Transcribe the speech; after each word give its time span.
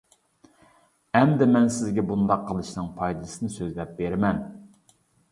ئەمدى 1.17 1.47
مەن 1.55 1.67
سىزگە 1.75 2.05
بۇنداق 2.11 2.41
قىلىشنىڭ 2.51 2.87
پايدىسىنى 3.01 3.51
سۆزلەپ 3.57 3.93
بىرىمەن. 3.99 4.41